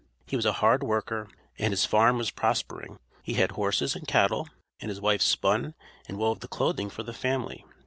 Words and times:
He 0.25 0.35
was 0.35 0.47
a 0.47 0.53
hard 0.65 0.81
worker, 0.81 1.27
and 1.59 1.71
his 1.71 1.85
farm 1.85 2.17
was 2.17 2.31
prospering. 2.31 2.97
He 3.21 3.35
had 3.35 3.51
horses 3.51 3.95
and 3.95 4.07
cattle, 4.07 4.49
and 4.79 4.89
his 4.89 4.99
wife 4.99 5.21
spun 5.21 5.75
and 6.07 6.17
wove 6.17 6.39
the 6.39 6.47
clothing 6.47 6.89
for 6.89 7.03
the 7.03 7.13
family. 7.13 7.63